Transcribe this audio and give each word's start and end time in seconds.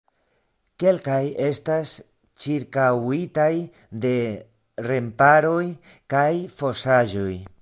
Kelkaj 0.83 1.17
estas 1.47 1.91
ĉirkaŭitaj 2.45 3.51
de 4.07 4.15
remparoj 4.89 5.63
kaj 6.17 6.29
fosaĵoj. 6.63 7.33